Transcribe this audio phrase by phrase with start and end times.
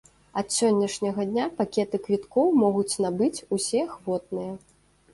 [0.41, 4.53] Ад сённяшняга дня пакеты квіткоў могуць набыць усе ахвотныя.